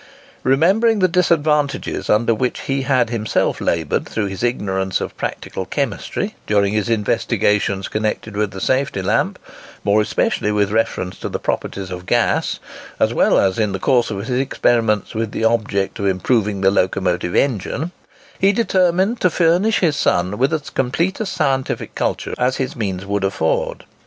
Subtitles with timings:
[0.43, 6.33] Remembering the disadvantages under which he had himself laboured through his ignorance of practical chemistry
[6.47, 9.37] during his investigations connected with the safety lamp,
[9.83, 12.59] more especially with reference to the properties of gas,
[12.99, 16.71] as well as in the course of his experiments with the object of improving the
[16.71, 17.91] locomotive engine,
[18.39, 23.05] he determined to furnish his son with as complete a scientific culture as his means
[23.05, 23.83] would afford.